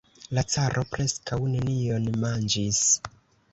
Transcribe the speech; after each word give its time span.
La 0.37 0.43
caro 0.53 0.83
preskaŭ 0.95 1.39
nenion 1.57 2.11
manĝis. 2.25 2.83